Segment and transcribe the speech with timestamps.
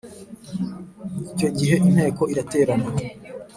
[1.31, 2.87] icyo gihe Inteko iraterana